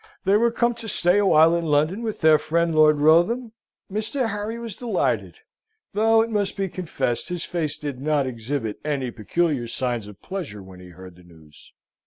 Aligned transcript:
They 0.25 0.35
were 0.35 0.49
come 0.49 0.73
to 0.73 0.87
stay 0.87 1.19
a 1.19 1.27
while 1.27 1.55
in 1.55 1.63
London 1.65 2.01
with 2.01 2.21
their 2.21 2.39
friend, 2.39 2.73
Lord 2.73 2.97
Wrotham? 2.97 3.51
Mr. 3.93 4.29
Harry 4.29 4.57
was 4.57 4.73
delighted 4.73 5.35
though 5.93 6.23
it 6.23 6.31
must 6.31 6.57
be 6.57 6.69
confessed 6.69 7.29
his 7.29 7.43
face 7.45 7.77
did 7.77 8.01
not 8.01 8.25
exhibit 8.25 8.79
any 8.83 9.11
peculiar 9.11 9.67
signs 9.67 10.07
of 10.07 10.19
pleasure 10.19 10.63
when 10.63 10.79
he 10.79 10.89
heard 10.89 11.17
the 11.17 11.23
news. 11.23 11.71